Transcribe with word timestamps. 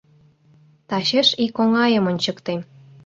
Тачеш 0.89 1.29
ик 1.45 1.55
оҥайым 1.61 2.05
ончыктем... 2.11 2.59